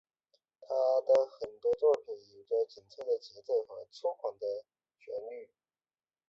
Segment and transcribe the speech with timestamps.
[0.59, 0.67] 他
[1.01, 4.47] 的很多作品有着紧凑的节奏和粗犷的
[4.97, 5.47] 旋律。